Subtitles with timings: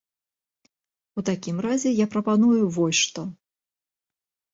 [1.21, 3.21] У такім разе я прапаную вось што.